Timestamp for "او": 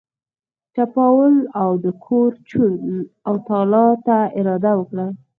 1.61-1.69, 3.27-3.35